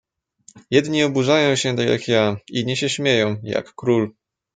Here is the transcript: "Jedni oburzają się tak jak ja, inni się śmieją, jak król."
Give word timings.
"Jedni 0.71 1.03
oburzają 1.03 1.55
się 1.55 1.75
tak 1.75 1.87
jak 1.89 2.07
ja, 2.07 2.37
inni 2.49 2.77
się 2.77 2.89
śmieją, 2.89 3.35
jak 3.43 3.73
król." 3.73 4.13